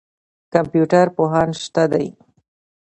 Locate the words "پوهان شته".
1.17-1.83